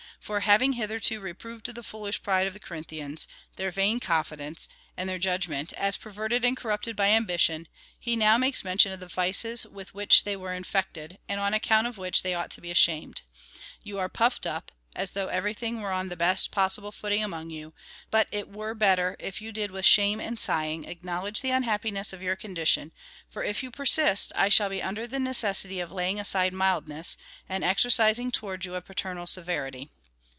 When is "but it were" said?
18.11-18.75